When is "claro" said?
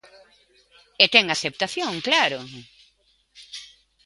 2.07-2.39